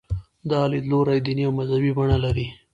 [0.49, 2.47] دا لیدلوری دیني او مذهبي بڼه لري.